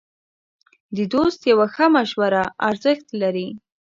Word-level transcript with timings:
د 0.95 0.97
دوست 1.13 1.39
یوه 1.51 1.67
ښه 1.73 1.85
مشوره 1.95 2.43
ارزښت 2.69 3.07
لري. 3.21 3.47